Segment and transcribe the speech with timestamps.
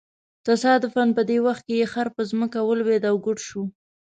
[0.47, 3.63] تصادفاً په دې وخت کې یې خر په ځمکه ولویېد او ګوډ شو.